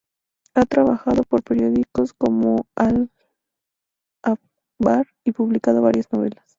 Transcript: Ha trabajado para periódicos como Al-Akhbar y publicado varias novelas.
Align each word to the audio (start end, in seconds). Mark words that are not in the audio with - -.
Ha 0.55 0.63
trabajado 0.65 1.21
para 1.21 1.43
periódicos 1.43 2.11
como 2.13 2.65
Al-Akhbar 2.75 3.11
y 5.23 5.31
publicado 5.33 5.83
varias 5.83 6.11
novelas. 6.11 6.43